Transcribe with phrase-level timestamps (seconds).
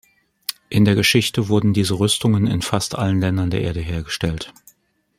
[0.69, 4.51] In der Geschichte wurden diese Rüstungen in fast allen Ländern der Erde hergestellt.